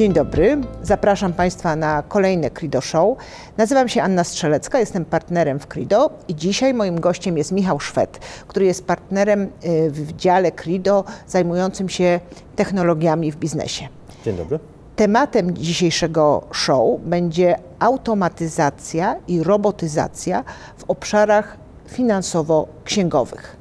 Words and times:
Dzień 0.00 0.12
dobry, 0.12 0.60
zapraszam 0.82 1.32
Państwa 1.32 1.76
na 1.76 2.02
kolejne 2.08 2.50
Crido 2.50 2.80
Show. 2.80 3.18
Nazywam 3.56 3.88
się 3.88 4.02
Anna 4.02 4.24
Strzelecka, 4.24 4.78
jestem 4.78 5.04
partnerem 5.04 5.58
w 5.58 5.66
Crido 5.66 6.10
i 6.28 6.34
dzisiaj 6.34 6.74
moim 6.74 7.00
gościem 7.00 7.38
jest 7.38 7.52
Michał 7.52 7.80
Szwed, 7.80 8.18
który 8.46 8.66
jest 8.66 8.86
partnerem 8.86 9.42
y, 9.42 9.90
w 9.90 10.12
dziale 10.12 10.52
Crido 10.52 11.04
zajmującym 11.26 11.88
się 11.88 12.20
technologiami 12.56 13.32
w 13.32 13.36
biznesie. 13.36 13.88
Dzień 14.24 14.36
dobry. 14.36 14.58
Tematem 14.96 15.56
dzisiejszego 15.56 16.42
show 16.52 17.00
będzie 17.00 17.56
automatyzacja 17.78 19.16
i 19.28 19.42
robotyzacja 19.42 20.44
w 20.76 20.84
obszarach 20.90 21.56
finansowo-księgowych. 21.86 23.56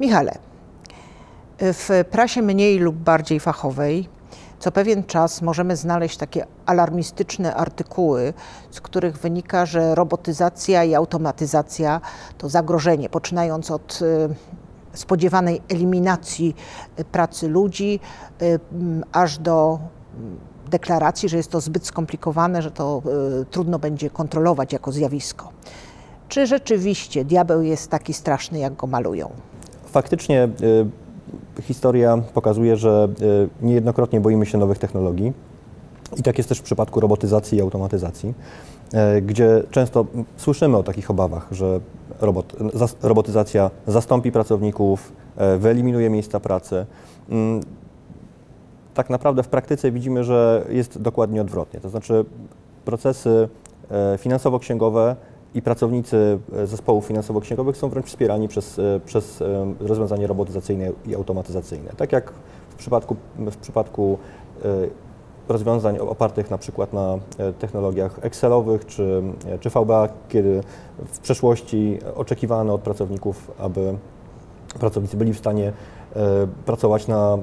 Michale, 0.00 0.34
w 1.58 2.04
prasie 2.10 2.42
mniej 2.42 2.78
lub 2.78 2.96
bardziej 2.96 3.40
fachowej 3.40 4.08
co 4.64 4.72
pewien 4.72 5.04
czas 5.04 5.42
możemy 5.42 5.76
znaleźć 5.76 6.16
takie 6.16 6.46
alarmistyczne 6.66 7.54
artykuły, 7.54 8.34
z 8.70 8.80
których 8.80 9.18
wynika, 9.18 9.66
że 9.66 9.94
robotyzacja 9.94 10.84
i 10.84 10.94
automatyzacja 10.94 12.00
to 12.38 12.48
zagrożenie, 12.48 13.08
poczynając 13.08 13.70
od 13.70 14.02
y, 14.02 14.28
spodziewanej 14.92 15.62
eliminacji 15.68 16.56
y, 16.98 17.04
pracy 17.04 17.48
ludzi, 17.48 18.00
y, 18.42 18.60
aż 19.12 19.38
do 19.38 19.78
deklaracji, 20.70 21.28
że 21.28 21.36
jest 21.36 21.50
to 21.50 21.60
zbyt 21.60 21.86
skomplikowane, 21.86 22.62
że 22.62 22.70
to 22.70 23.02
trudno 23.50 23.78
będzie 23.78 24.10
kontrolować 24.10 24.72
jako 24.72 24.92
zjawisko. 24.92 25.52
Czy 26.28 26.46
rzeczywiście 26.46 27.24
diabeł 27.24 27.62
jest 27.62 27.90
taki 27.90 28.12
straszny, 28.12 28.58
jak 28.58 28.74
go 28.76 28.86
malują? 28.86 29.30
Faktycznie 29.86 30.48
historia 31.62 32.22
pokazuje, 32.34 32.76
że 32.76 33.08
e, 33.62 33.66
niejednokrotnie 33.66 34.20
boimy 34.20 34.46
się 34.46 34.58
nowych 34.58 34.78
technologii. 34.78 35.32
I 36.16 36.22
tak 36.22 36.38
jest 36.38 36.48
też 36.48 36.58
w 36.58 36.62
przypadku 36.62 37.00
robotyzacji 37.00 37.58
i 37.58 37.60
automatyzacji, 37.60 38.34
e, 38.92 39.22
gdzie 39.22 39.62
często 39.70 40.06
słyszymy 40.36 40.76
o 40.76 40.82
takich 40.82 41.10
obawach, 41.10 41.48
że 41.50 41.80
robot, 42.20 42.56
robotyzacja 43.02 43.70
zastąpi 43.86 44.32
pracowników, 44.32 45.12
e, 45.36 45.58
wyeliminuje 45.58 46.10
miejsca 46.10 46.40
pracy. 46.40 46.86
Mm, 47.30 47.60
tak 48.94 49.10
naprawdę 49.10 49.42
w 49.42 49.48
praktyce 49.48 49.90
widzimy, 49.90 50.24
że 50.24 50.64
jest 50.68 51.02
dokładnie 51.02 51.40
odwrotnie. 51.40 51.80
To 51.80 51.88
znaczy 51.88 52.24
procesy 52.84 53.48
finansowo-księgowe 54.18 55.16
i 55.54 55.62
pracownicy 55.62 56.38
e, 56.52 56.66
zespołów 56.66 57.06
finansowo-księgowych 57.06 57.76
są 57.76 57.88
wręcz 57.88 58.06
wspierani 58.06 58.48
przez, 58.48 58.78
e, 58.78 59.00
przez 59.04 59.42
e, 59.42 59.74
rozwiązania 59.80 60.26
robotyzacyjne 60.26 60.92
i 61.06 61.14
automatyzacyjne. 61.14 61.90
Tak 61.96 62.12
jak 62.12 62.32
w 62.70 62.74
przypadku, 62.74 63.16
w 63.38 63.56
przypadku 63.56 64.18
rozwiązań 65.48 65.98
opartych 65.98 66.50
na 66.50 66.58
przykład 66.58 66.92
na 66.92 67.18
technologiach 67.58 68.18
Excelowych 68.22 68.86
czy, 68.86 69.22
czy 69.60 69.70
VBA, 69.70 70.08
kiedy 70.28 70.60
w 71.12 71.18
przeszłości 71.18 71.98
oczekiwano 72.14 72.74
od 72.74 72.80
pracowników, 72.80 73.50
aby 73.58 73.94
pracownicy 74.80 75.16
byli 75.16 75.32
w 75.32 75.38
stanie 75.38 75.72
pracować 76.66 77.08
na, 77.08 77.38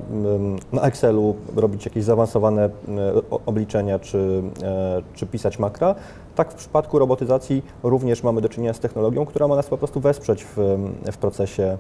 na 0.74 0.82
Excelu, 0.82 1.36
robić 1.56 1.86
jakieś 1.86 2.04
zaawansowane 2.04 2.70
obliczenia 3.46 4.00
czy, 4.00 4.44
czy 5.14 5.26
pisać 5.26 5.60
makra, 5.60 5.96
tak 6.36 6.52
w 6.52 6.56
przypadku 6.56 7.00
robotyzacji 7.00 7.64
również 7.84 8.24
mamy 8.24 8.42
do 8.42 8.50
czynienia 8.50 8.74
z 8.74 8.80
technologią, 8.80 9.26
która 9.26 9.48
ma 9.48 9.56
nas 9.56 9.68
po 9.68 9.78
prostu 9.78 10.00
wesprzeć 10.00 10.46
w, 10.46 10.58
w 11.12 11.18
procesie 11.18 11.78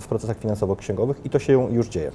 w 0.00 0.06
procesach 0.08 0.38
finansowo-księgowych 0.38 1.16
i 1.24 1.30
to 1.30 1.38
się 1.38 1.72
już 1.72 1.88
dzieje. 1.88 2.10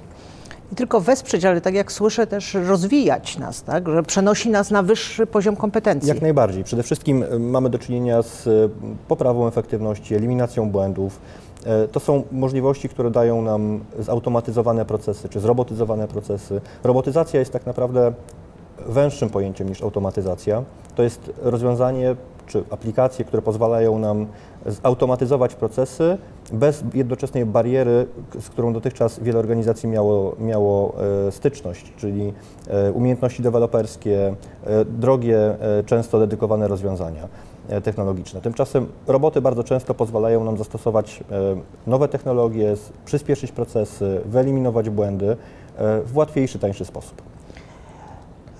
Nie 0.72 0.76
tylko 0.76 1.00
wesprzeć, 1.00 1.44
ale 1.44 1.60
tak 1.60 1.74
jak 1.74 1.92
słyszę, 1.92 2.26
też 2.26 2.54
rozwijać 2.54 3.38
nas, 3.38 3.62
tak? 3.62 3.88
że 3.88 4.02
przenosi 4.02 4.50
nas 4.50 4.70
na 4.70 4.82
wyższy 4.82 5.26
poziom 5.26 5.56
kompetencji. 5.56 6.08
Jak 6.08 6.22
najbardziej. 6.22 6.64
Przede 6.64 6.82
wszystkim 6.82 7.24
mamy 7.40 7.70
do 7.70 7.78
czynienia 7.78 8.22
z 8.22 8.48
poprawą 9.08 9.46
efektywności, 9.46 10.14
eliminacją 10.14 10.70
błędów. 10.70 11.20
E, 11.64 11.88
to 11.88 12.00
są 12.00 12.22
możliwości, 12.32 12.88
które 12.88 13.10
dają 13.10 13.42
nam 13.42 13.84
zautomatyzowane 13.98 14.84
procesy 14.84 15.28
czy 15.28 15.40
zrobotyzowane 15.40 16.08
procesy. 16.08 16.60
Robotyzacja 16.84 17.40
jest 17.40 17.52
tak 17.52 17.66
naprawdę 17.66 18.12
węższym 18.86 19.30
pojęciem 19.30 19.68
niż 19.68 19.82
automatyzacja. 19.82 20.62
To 20.94 21.02
jest 21.02 21.32
rozwiązanie 21.42 22.16
czy 22.46 22.64
aplikacje, 22.70 23.24
które 23.24 23.42
pozwalają 23.42 23.98
nam 23.98 24.26
zautomatyzować 24.66 25.54
procesy 25.54 26.18
bez 26.52 26.84
jednoczesnej 26.94 27.46
bariery, 27.46 28.06
z 28.40 28.48
którą 28.48 28.72
dotychczas 28.72 29.20
wiele 29.20 29.38
organizacji 29.38 29.88
miało, 29.88 30.36
miało 30.38 30.94
e, 31.28 31.32
styczność, 31.32 31.92
czyli 31.96 32.32
e, 32.68 32.92
umiejętności 32.92 33.42
deweloperskie, 33.42 34.34
drogie, 34.86 35.56
często 35.86 36.18
dedykowane 36.18 36.68
rozwiązania 36.68 37.28
technologiczne. 37.84 38.40
Tymczasem 38.40 38.86
roboty 39.06 39.40
bardzo 39.40 39.64
często 39.64 39.94
pozwalają 39.94 40.44
nam 40.44 40.58
zastosować 40.58 41.24
nowe 41.86 42.08
technologie, 42.08 42.74
przyspieszyć 43.04 43.52
procesy, 43.52 44.20
wyeliminować 44.24 44.90
błędy 44.90 45.36
w 46.06 46.16
łatwiejszy, 46.16 46.58
tańszy 46.58 46.84
sposób. 46.84 47.22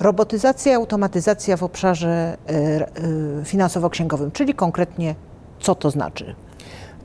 Robotyzacja, 0.00 0.76
automatyzacja 0.76 1.56
w 1.56 1.62
obszarze 1.62 2.08
e, 2.08 2.50
e, 2.50 3.44
finansowo-księgowym, 3.44 4.30
czyli 4.32 4.54
konkretnie 4.54 5.14
co 5.60 5.74
to 5.74 5.90
znaczy? 5.90 6.34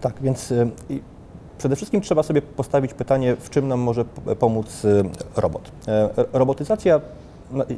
Tak, 0.02 0.14
więc 0.22 0.52
e, 0.52 0.70
przede 1.58 1.76
wszystkim 1.76 2.02
trzeba 2.02 2.24
sobie 2.24 2.42
postawić 2.42 2.94
pytanie, 2.94 3.36
w 3.36 3.50
czym 3.50 3.68
nam 3.68 3.80
może 3.80 4.06
pomóc 4.40 4.84
robot. 5.36 5.72
Robotyzacja 6.34 7.02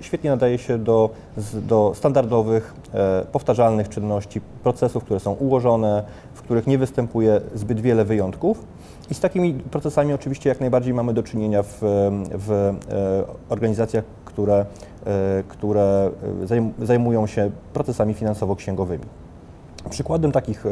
świetnie 0.02 0.30
nadaje 0.30 0.58
się 0.58 0.78
do, 0.78 1.10
do 1.54 1.92
standardowych, 1.96 2.74
powtarzalnych 3.32 3.90
czynności, 3.90 4.42
procesów, 4.64 5.04
które 5.04 5.20
są 5.20 5.34
ułożone, 5.34 6.04
w 6.34 6.42
których 6.42 6.68
nie 6.68 6.78
występuje 6.78 7.42
zbyt 7.56 7.82
wiele 7.82 8.06
wyjątków. 8.06 8.64
I 9.12 9.14
z 9.14 9.20
takimi 9.20 9.54
procesami 9.54 10.14
oczywiście 10.14 10.50
jak 10.50 10.60
najbardziej 10.60 10.94
mamy 10.94 11.14
do 11.14 11.24
czynienia 11.24 11.64
w, 11.64 11.78
w 12.32 12.74
organizacjach, 13.50 14.04
które 14.26 14.66
E, 15.06 15.44
które 15.48 16.12
e, 16.52 16.86
zajmują 16.86 17.28
się 17.28 17.52
procesami 17.74 18.14
finansowo-księgowymi. 18.14 19.06
Przykładem 19.90 20.32
takich, 20.32 20.66
e, 20.66 20.70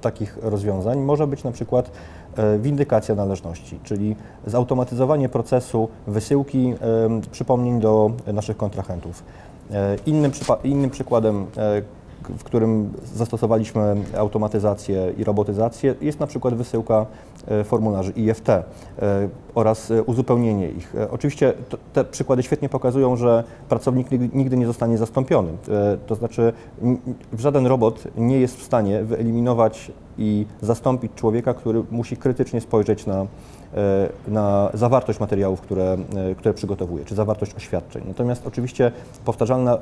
takich 0.00 0.38
rozwiązań 0.42 0.98
może 0.98 1.26
być 1.26 1.44
na 1.44 1.52
przykład 1.52 1.90
windykacja 2.58 3.14
należności, 3.14 3.78
czyli 3.84 4.16
zautomatyzowanie 4.46 5.28
procesu 5.28 5.88
wysyłki 6.06 6.74
przypomnień 7.30 7.80
do 7.80 8.10
naszych 8.26 8.56
kontrahentów. 8.56 9.22
Innym, 10.06 10.32
innym 10.64 10.90
przykładem, 10.90 11.46
w 12.38 12.44
którym 12.44 12.92
zastosowaliśmy 13.14 13.96
automatyzację 14.16 15.12
i 15.18 15.24
robotyzację, 15.24 15.94
jest 16.00 16.20
na 16.20 16.26
przykład 16.26 16.54
wysyłka 16.54 17.06
e, 17.48 17.64
formularzy 17.64 18.12
IFT 18.16 18.48
e, 18.48 18.64
oraz 19.54 19.90
e, 19.90 20.02
uzupełnienie 20.02 20.70
ich. 20.70 20.94
Oczywiście 21.10 21.52
te 21.92 22.04
przykłady 22.04 22.42
świetnie 22.42 22.68
pokazują, 22.68 23.16
że 23.16 23.44
pracownik 23.68 24.06
nigdy 24.34 24.56
nie 24.56 24.66
zostanie 24.66 24.98
zastąpiony. 24.98 25.52
To 26.06 26.14
znaczy 26.14 26.52
żaden 27.38 27.66
robot 27.66 28.04
nie 28.16 28.40
jest 28.40 28.56
w 28.56 28.62
stanie 28.62 29.04
wyeliminować 29.04 29.92
i 30.18 30.46
zastąpić 30.60 31.12
człowieka, 31.14 31.54
który 31.54 31.82
musi 31.90 32.16
krytycznie 32.16 32.60
spojrzeć 32.60 33.06
na 33.06 33.26
na 34.28 34.70
zawartość 34.74 35.20
materiałów, 35.20 35.60
które, 35.60 35.96
e, 36.30 36.34
które 36.34 36.54
przygotowuje, 36.54 37.04
czy 37.04 37.14
zawartość 37.14 37.54
oświadczeń. 37.54 38.04
Natomiast 38.08 38.46
oczywiście 38.46 38.92
powtarzalne, 39.24 39.72
e, 39.72 39.78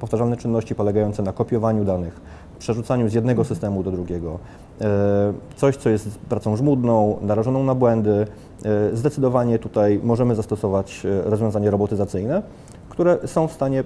powtarzalne 0.00 0.36
czynności 0.36 0.74
polegające 0.74 1.22
na 1.22 1.32
kopiowaniu 1.32 1.84
danych, 1.84 2.20
przerzucaniu 2.58 3.08
z 3.08 3.14
jednego 3.14 3.44
systemu 3.44 3.82
do 3.82 3.90
drugiego, 3.90 4.38
coś, 5.56 5.76
co 5.76 5.90
jest 5.90 6.18
pracą 6.18 6.56
żmudną, 6.56 7.16
narażoną 7.22 7.64
na 7.64 7.74
błędy, 7.74 8.26
zdecydowanie 8.92 9.58
tutaj 9.58 10.00
możemy 10.02 10.34
zastosować 10.34 11.06
rozwiązania 11.24 11.70
robotyzacyjne, 11.70 12.42
które 12.88 13.18
są 13.26 13.48
w 13.48 13.52
stanie 13.52 13.84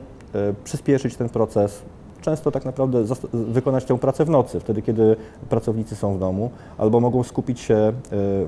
przyspieszyć 0.64 1.16
ten 1.16 1.28
proces, 1.28 1.82
często 2.24 2.50
tak 2.50 2.64
naprawdę 2.64 3.04
wykonać 3.32 3.84
tę 3.84 3.98
pracę 3.98 4.24
w 4.24 4.30
nocy, 4.30 4.60
wtedy 4.60 4.82
kiedy 4.82 5.16
pracownicy 5.48 5.96
są 5.96 6.14
w 6.14 6.18
domu, 6.18 6.50
albo 6.78 7.00
mogą 7.00 7.22
skupić 7.22 7.60
się 7.60 7.74
e, 7.74 7.92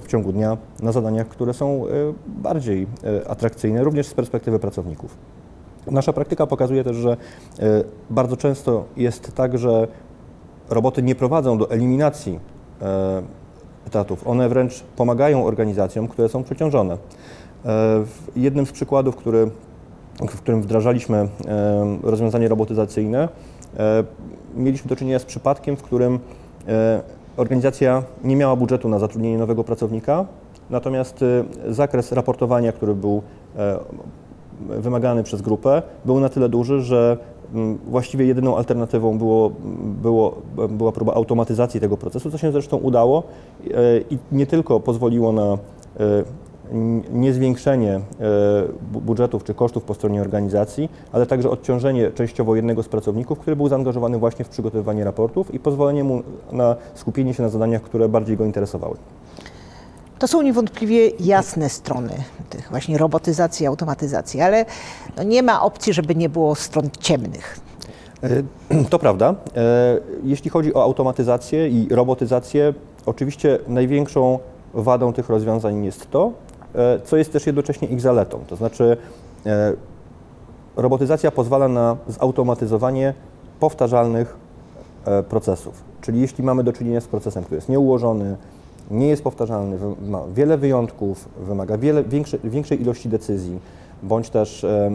w 0.01 0.05
ciągu 0.09 0.33
dnia 0.33 0.57
na 0.83 0.93
zadaniach, 0.93 1.29
które 1.29 1.55
są 1.55 1.87
e, 1.87 1.91
bardziej 2.27 2.87
e, 3.05 3.31
atrakcyjne, 3.31 3.85
również 3.85 4.07
z 4.07 4.15
perspektywy 4.15 4.59
pracowników. 4.59 5.17
Nasza 5.91 6.13
praktyka 6.13 6.47
pokazuje 6.47 6.85
też, 6.85 6.97
że 6.97 7.17
bardzo 8.11 8.37
często 8.37 8.85
jest 8.97 9.35
tak, 9.35 9.59
że 9.59 9.89
roboty 10.71 11.03
nie 11.03 11.15
prowadzą 11.15 11.59
do 11.59 11.71
eliminacji 11.71 12.41
etatów. 13.87 14.27
One 14.29 14.49
wręcz 14.49 14.83
pomagają 14.97 15.45
organizacjom, 15.45 16.09
które 16.09 16.29
są 16.29 16.45
przeciążone. 16.45 16.99
Jednym 18.37 18.67
z 18.67 18.73
przykładów, 18.73 19.17
który, 19.17 19.51
w 20.21 20.41
którym 20.41 20.63
wdrażaliśmy 20.63 21.29
rozwiązanie 22.03 22.49
robotyzacyjne, 22.49 23.29
E, 23.79 24.05
mieliśmy 24.57 24.89
do 24.89 24.97
czynienia 24.97 25.19
z 25.19 25.25
przypadkiem, 25.25 25.77
w 25.77 25.83
którym 25.83 26.19
e, 26.69 27.01
organizacja 27.37 28.03
nie 28.25 28.37
miała 28.37 28.57
budżetu 28.57 28.89
na 28.89 28.99
zatrudnienie 28.99 29.39
nowego 29.39 29.65
pracownika, 29.65 30.25
natomiast 30.71 31.23
e, 31.23 31.75
zakres 31.75 32.13
raportowania, 32.13 32.73
który 32.73 32.95
był 32.95 33.23
wymagany 34.69 35.23
przez 35.23 35.43
grupę 35.43 35.83
był 36.05 36.21
na 36.21 36.29
tyle 36.29 36.49
duży, 36.49 36.81
że 36.81 37.17
właściwie 37.87 38.27
jedyną 38.27 38.57
alternatywą 38.57 39.19
było, 39.19 39.51
było, 40.03 40.43
była 40.69 40.93
próba 40.93 41.15
automatyzacji 41.15 41.81
tego 41.81 41.97
procesu, 41.97 42.31
co 42.31 42.39
się 42.39 42.53
zresztą 42.53 42.77
udało 42.77 43.23
i 44.11 44.19
nie 44.33 44.47
tylko 44.47 44.81
pozwoliło 44.81 45.33
na 45.33 45.59
niezwiększenie 47.13 47.95
e, 47.95 48.01
budżetów 48.93 49.45
czy 49.45 49.55
kosztów 49.55 49.85
po 49.85 49.95
stronie 49.95 50.21
organizacji, 50.21 50.89
ale 51.13 51.27
także 51.27 51.51
odciążenie 51.51 52.11
częściowo 52.11 52.57
jednego 52.57 52.83
z 52.83 52.89
pracowników, 52.89 53.39
który 53.39 53.57
był 53.57 53.69
zaangażowany 53.69 54.19
właśnie 54.19 54.45
w 54.45 54.49
przygotowywanie 54.49 55.05
raportów 55.05 55.55
i 55.55 55.59
pozwolenie 55.59 56.05
mu 56.05 56.23
na 56.53 56.77
skupienie 56.95 57.35
się 57.35 57.43
na 57.43 57.49
zadaniach, 57.49 57.83
które 57.83 58.09
bardziej 58.09 58.37
go 58.37 58.45
interesowały. 58.45 58.97
To 60.19 60.29
są 60.29 60.43
niewątpliwie 60.43 61.11
jasne 61.21 61.69
strony 61.69 62.11
tych 62.51 62.71
właśnie 62.71 62.99
robotyzacji, 62.99 63.67
automatyzacji, 63.67 64.41
ale 64.41 64.65
no 65.17 65.23
nie 65.23 65.43
ma 65.43 65.63
opcji, 65.63 65.93
żeby 65.93 66.15
nie 66.15 66.29
było 66.29 66.55
stron 66.55 66.91
ciemnych. 67.01 67.61
E, 68.23 68.85
to 68.91 68.99
prawda. 68.99 69.35
E, 69.57 70.01
jeśli 70.25 70.51
chodzi 70.51 70.75
o 70.75 70.83
automatyzację 70.83 71.69
i 71.69 71.89
robotyzację, 71.91 72.75
oczywiście 73.07 73.59
największą 73.69 74.39
wadą 74.75 75.13
tych 75.13 75.29
rozwiązań 75.29 75.85
jest 75.85 76.11
to, 76.11 76.33
co 77.05 77.17
jest 77.17 77.33
też 77.33 77.47
jednocześnie 77.47 77.89
ich 77.89 78.01
zaletą. 78.01 78.41
To 78.47 78.57
znaczy, 78.57 78.97
robotyzacja 80.77 81.31
pozwala 81.31 81.69
na 81.69 81.97
zautomatyzowanie 82.09 83.15
powtarzalnych 83.61 84.37
procesów. 85.29 85.85
Czyli 86.01 86.21
jeśli 86.21 86.45
mamy 86.45 86.65
do 86.65 86.73
czynienia 86.73 87.01
z 87.01 87.07
procesem, 87.07 87.45
który 87.45 87.57
jest 87.57 87.69
nieułożony, 87.69 88.37
nie 88.91 89.09
jest 89.09 89.23
powtarzalny, 89.23 89.79
ma 90.09 90.23
wiele 90.35 90.59
wyjątków, 90.59 91.29
wymaga 91.47 91.79
wiele, 91.79 92.05
większe, 92.05 92.39
większej 92.45 92.83
ilości 92.83 93.09
decyzji, 93.09 93.59
bądź 94.03 94.31
też 94.31 94.65
e, 94.65 94.91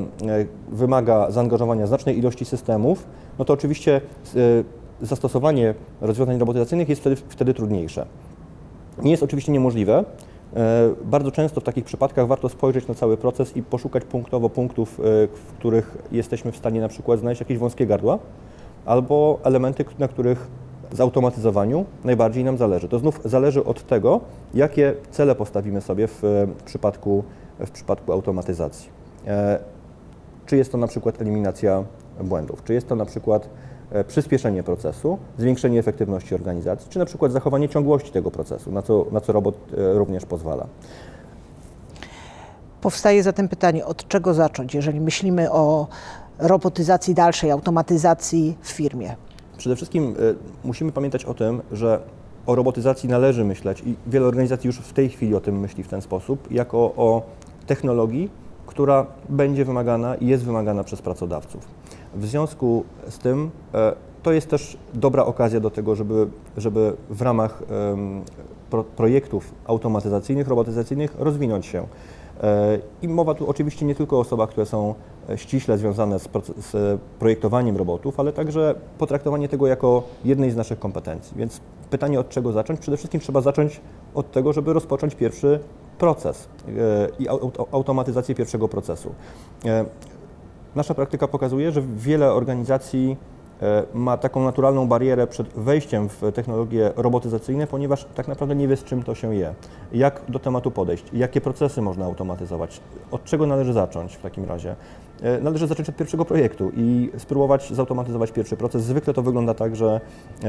wymaga 0.71 1.31
zaangażowania 1.31 1.87
znacznej 1.87 2.17
ilości 2.17 2.45
systemów, 2.45 3.05
no 3.39 3.45
to 3.45 3.53
oczywiście 3.53 4.01
e, 4.35 4.39
zastosowanie 5.01 5.73
rozwiązań 6.01 6.39
robotyzacyjnych 6.39 6.89
jest 6.89 7.01
wtedy, 7.01 7.15
wtedy 7.15 7.53
trudniejsze. 7.53 8.05
Nie 9.03 9.11
jest 9.11 9.23
oczywiście 9.23 9.51
niemożliwe. 9.51 10.03
E, 10.55 10.89
bardzo 11.03 11.31
często 11.31 11.61
w 11.61 11.63
takich 11.63 11.85
przypadkach 11.85 12.27
warto 12.27 12.49
spojrzeć 12.49 12.87
na 12.87 12.93
cały 12.93 13.17
proces 13.17 13.57
i 13.57 13.63
poszukać 13.63 14.05
punktowo 14.05 14.49
punktów, 14.49 14.99
e, 14.99 15.03
w 15.27 15.53
których 15.57 15.97
jesteśmy 16.11 16.51
w 16.51 16.57
stanie 16.57 16.81
na 16.81 16.87
przykład 16.87 17.19
znaleźć 17.19 17.41
jakieś 17.41 17.57
wąskie 17.57 17.85
gardła 17.85 18.19
albo 18.85 19.39
elementy, 19.43 19.85
na 19.99 20.07
których 20.07 20.47
zautomatyzowaniu 20.91 21.85
najbardziej 22.03 22.43
nam 22.43 22.57
zależy. 22.57 22.87
To 22.87 22.99
znów 22.99 23.21
zależy 23.25 23.63
od 23.63 23.87
tego, 23.87 24.21
jakie 24.53 24.93
cele 25.11 25.35
postawimy 25.35 25.81
sobie 25.81 26.07
w 26.07 26.21
przypadku, 26.65 27.23
w 27.59 27.71
przypadku 27.71 28.11
automatyzacji. 28.11 28.89
E, 29.27 29.59
czy 30.45 30.57
jest 30.57 30.71
to 30.71 30.77
na 30.77 30.87
przykład 30.87 31.21
eliminacja 31.21 31.83
błędów, 32.23 32.63
czy 32.63 32.73
jest 32.73 32.87
to 32.87 32.95
na 32.95 33.05
przykład 33.05 33.45
e, 33.45 33.49
przyspieszenie 34.07 34.63
procesu, 34.63 35.17
zwiększenie 35.37 35.79
efektywności 35.79 36.35
organizacji, 36.35 36.89
czy 36.89 36.99
na 36.99 37.05
przykład 37.05 37.31
zachowanie 37.31 37.69
ciągłości 37.69 38.11
tego 38.11 38.31
procesu, 38.31 38.71
na 38.71 38.81
co, 38.81 39.05
na 39.11 39.21
co 39.21 39.33
robot 39.33 39.55
e, 39.77 39.93
również 39.93 40.25
pozwala. 40.25 40.67
Powstaje 42.81 43.23
zatem 43.23 43.49
pytanie, 43.49 43.85
od 43.85 44.07
czego 44.07 44.33
zacząć, 44.33 44.73
jeżeli 44.73 45.01
myślimy 45.01 45.51
o 45.51 45.87
robotyzacji 46.39 47.13
dalszej, 47.13 47.51
automatyzacji 47.51 48.57
w 48.61 48.69
firmie? 48.69 49.15
Przede 49.57 49.75
wszystkim 49.75 50.15
y, 50.19 50.35
musimy 50.63 50.91
pamiętać 50.91 51.25
o 51.25 51.33
tym, 51.33 51.61
że 51.71 51.99
o 52.45 52.55
robotyzacji 52.55 53.09
należy 53.09 53.45
myśleć 53.45 53.81
i 53.85 53.95
wiele 54.07 54.25
organizacji 54.25 54.67
już 54.67 54.77
w 54.77 54.93
tej 54.93 55.09
chwili 55.09 55.35
o 55.35 55.39
tym 55.39 55.59
myśli 55.59 55.83
w 55.83 55.87
ten 55.87 56.01
sposób, 56.01 56.51
jako 56.51 56.77
o 56.77 57.21
technologii, 57.67 58.29
która 58.65 59.05
będzie 59.29 59.65
wymagana 59.65 60.15
i 60.15 60.27
jest 60.27 60.43
wymagana 60.43 60.83
przez 60.83 61.01
pracodawców. 61.01 61.67
W 62.15 62.25
związku 62.25 62.83
z 63.09 63.17
tym 63.17 63.49
e, 63.73 63.93
to 64.23 64.31
jest 64.31 64.49
też 64.49 64.77
dobra 64.93 65.25
okazja 65.25 65.59
do 65.59 65.69
tego, 65.69 65.95
żeby, 65.95 66.27
żeby 66.57 66.93
w 67.09 67.21
ramach 67.21 67.63
pro, 68.69 68.83
projektów 68.83 69.53
automatyzacyjnych, 69.65 70.47
robotyzacyjnych 70.47 71.15
rozwinąć 71.19 71.65
się. 71.65 71.87
E, 72.43 72.79
I 73.01 73.07
mowa 73.07 73.33
tu 73.33 73.49
oczywiście 73.49 73.85
nie 73.85 73.95
tylko 73.95 74.17
o 74.17 74.19
osobach, 74.19 74.49
które 74.49 74.65
są 74.65 74.95
e, 75.29 75.37
ściśle 75.37 75.77
związane 75.77 76.19
z, 76.19 76.29
z, 76.57 76.99
projektowaniem 77.19 77.77
robotów, 77.77 78.19
ale 78.19 78.33
także 78.33 78.75
potraktowanie 78.97 79.49
tego 79.49 79.67
jako 79.67 80.03
jednej 80.25 80.51
z 80.51 80.55
naszych 80.55 80.79
kompetencji. 80.79 81.37
Więc 81.37 81.61
pytanie 81.89 82.19
od 82.19 82.29
czego 82.29 82.51
zacząć? 82.51 82.79
Przede 82.79 82.97
wszystkim 82.97 83.21
trzeba 83.21 83.41
zacząć 83.41 83.81
od 84.15 84.31
tego, 84.31 84.53
żeby 84.53 84.73
rozpocząć 84.73 85.15
pierwszy 85.15 85.59
proces 85.99 86.47
i 87.19 87.27
automatyzację 87.71 88.35
pierwszego 88.35 88.67
procesu. 88.67 89.11
Nasza 90.75 90.93
praktyka 90.93 91.27
pokazuje, 91.27 91.71
że 91.71 91.81
wiele 91.81 92.33
organizacji 92.33 93.17
E, 93.61 93.83
ma 93.93 94.17
taką 94.17 94.43
naturalną 94.43 94.87
barierę 94.87 95.27
przed 95.27 95.47
wejściem 95.47 96.09
w 96.09 96.21
technologie 96.33 96.91
robotyzacyjne, 96.95 97.67
ponieważ 97.67 98.05
tak 98.15 98.27
naprawdę 98.27 98.55
nie 98.55 98.67
wie, 98.67 98.77
z 98.77 98.83
czym 98.83 99.03
to 99.03 99.15
się 99.15 99.35
je. 99.35 99.53
Jak 99.93 100.21
do 100.29 100.39
tematu 100.39 100.71
podejść, 100.71 101.05
jakie 101.13 101.41
procesy 101.41 101.81
można 101.81 102.05
automatyzować, 102.05 102.81
od 103.11 103.23
czego 103.23 103.47
należy 103.47 103.73
zacząć 103.73 104.15
w 104.15 104.21
takim 104.21 104.45
razie. 104.45 104.75
E, 105.21 105.41
należy 105.41 105.67
zacząć 105.67 105.89
od 105.89 105.95
pierwszego 105.95 106.25
projektu 106.25 106.71
i 106.75 107.11
spróbować 107.17 107.73
zautomatyzować 107.73 108.31
pierwszy 108.31 108.57
proces. 108.57 108.83
Zwykle 108.83 109.13
to 109.13 109.21
wygląda 109.21 109.53
tak, 109.53 109.75
że 109.75 110.01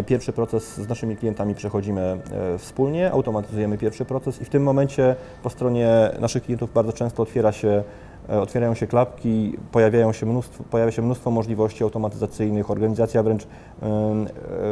pierwszy 0.07 0.33
proces 0.33 0.75
z 0.75 0.89
naszymi 0.89 1.17
klientami 1.17 1.55
przechodzimy 1.55 2.01
e, 2.01 2.59
wspólnie, 2.59 3.13
automatyzujemy 3.13 3.79
pierwszy 3.79 4.05
proces 4.05 4.41
i 4.43 4.45
w 4.45 4.49
tym 4.49 4.63
momencie 4.63 5.17
po 5.43 5.51
stronie 5.51 6.11
naszych 6.21 6.43
klientów 6.43 6.73
bardzo 6.73 6.93
często 6.93 7.23
otwiera 7.23 7.53
się 7.53 7.69
E, 7.69 8.12
otwierają 8.29 8.75
się 8.75 8.87
klapki, 8.87 9.59
pojawiają 9.73 10.13
się 10.13 10.27
mnóstwo, 10.27 10.65
pojawia 10.71 10.93
się 10.93 11.03
mnóstwo 11.03 11.31
możliwości 11.31 11.85
automatyzacyjnych, 11.85 12.71
organizacja 12.71 13.23
wręcz 13.23 13.43
e, 13.43 13.49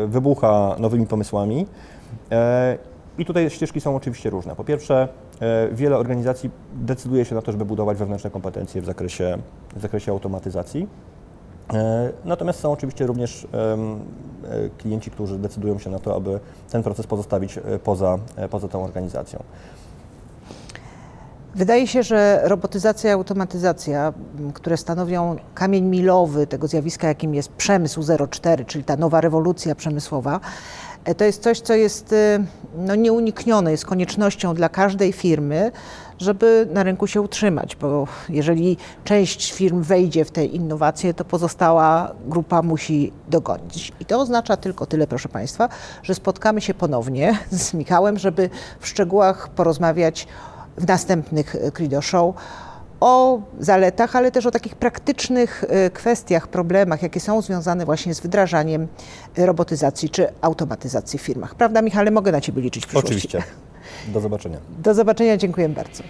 wybucha 0.07 0.77
nowymi 0.79 1.07
pomysłami. 1.07 1.67
E, 2.31 2.79
I 3.19 3.25
tutaj 3.25 3.51
ścieżki 3.51 3.81
są 3.81 3.97
oczywiście 3.97 4.31
różne. 4.31 4.57
Po 4.57 4.65
pierwsze, 4.65 5.09
wiele 5.73 5.97
organizacji 5.97 6.51
decyduje 6.75 7.25
się 7.25 7.35
na 7.35 7.43
to, 7.43 7.53
żeby 7.53 7.65
budować 7.65 7.99
wewnętrzne 7.99 8.31
kompetencje 8.31 8.83
w 8.83 8.85
zakresie, 8.85 9.39
w 9.77 9.81
zakresie 9.81 10.13
automatyzacji. 10.13 10.87
Natomiast 12.25 12.61
są 12.61 12.73
oczywiście 12.73 13.07
również 13.07 13.47
klienci, 14.79 15.11
którzy 15.11 15.39
decydują 15.39 15.79
się 15.79 15.91
na 15.91 15.99
to, 15.99 16.17
aby 16.17 16.41
ten 16.71 16.83
proces 16.83 17.07
pozostawić 17.07 17.59
poza, 17.85 18.19
poza 18.51 18.69
tą 18.69 18.85
organizacją. 18.85 19.43
Wydaje 21.55 21.87
się, 21.87 22.03
że 22.03 22.41
robotyzacja 22.45 23.11
i 23.11 23.13
automatyzacja, 23.13 24.13
które 24.55 24.77
stanowią 24.77 25.37
kamień 25.55 25.85
milowy 25.85 26.47
tego 26.47 26.67
zjawiska, 26.67 27.09
jakim 27.09 27.35
jest 27.35 27.49
przemysł 27.49 28.03
04, 28.31 28.65
czyli 28.65 28.85
ta 28.85 28.97
nowa 28.97 29.21
rewolucja 29.21 29.75
przemysłowa, 29.75 30.41
e, 31.05 31.15
to 31.15 31.25
jest 31.25 31.43
coś, 31.43 31.61
co 31.61 31.75
jest 31.75 32.13
e, 32.13 32.45
no, 32.77 32.95
nieuniknione, 32.95 33.71
jest 33.71 33.87
koniecznością 33.87 34.55
dla 34.55 34.69
każdej 34.69 35.13
firmy, 35.13 35.73
żeby 36.19 36.69
na 36.73 36.83
rynku 36.83 37.07
się 37.07 37.21
utrzymać, 37.21 37.77
bo 37.77 38.07
jeżeli 38.29 38.77
część 39.05 39.53
firm 39.53 39.83
wejdzie 39.83 40.25
w 40.25 40.31
te 40.31 40.45
innowacje, 40.45 41.15
to 41.15 41.25
pozostała 41.25 42.15
grupa 42.27 42.63
musi 42.63 43.13
dogonić. 43.29 43.93
I 44.01 44.05
to 44.05 44.21
oznacza 44.21 44.57
tylko 44.57 44.87
tyle, 44.87 45.07
proszę 45.07 45.29
Państwa, 45.29 45.69
że 46.03 46.15
spotkamy 46.15 46.61
się 46.61 46.75
ponownie 46.75 47.39
z 47.51 47.75
Michałem, 47.75 48.19
żeby 48.19 48.51
w 48.81 48.87
szczegółach 48.89 49.49
porozmawiać 49.49 50.27
w 50.81 50.87
następnych 50.87 51.57
e, 51.57 51.71
Credo 51.71 52.03
Show 52.03 52.35
o 53.01 53.41
zaletach, 53.61 54.17
ale 54.17 54.31
też 54.31 54.47
o 54.47 54.51
takich 54.51 54.75
praktycznych 54.75 55.65
e, 55.69 55.91
kwestiach, 55.91 56.49
problemach, 56.49 57.03
jakie 57.03 57.21
są 57.21 57.43
związane 57.43 57.85
właśnie 57.85 58.15
z 58.15 58.21
wdrażaniem 58.21 58.89
e, 59.39 59.47
robotyzacji 59.47 60.11
czy 60.11 60.29
automatyzacji 60.41 61.19
w 61.19 61.23
firmach. 61.23 61.55
Prawda, 61.55 61.83
Michale? 61.83 62.11
Mogę 62.11 62.33
na 62.33 62.41
Ciebie 62.41 62.63
liczyć 62.63 62.85
w 62.85 62.87
przyszłości. 62.87 63.09
Oczywiście. 63.09 63.43
Do 64.09 64.21
zobaczenia. 64.21 64.59
Do 64.79 64.95
zobaczenia, 64.95 65.37
dziękuję 65.37 65.69
bardzo. 65.69 66.03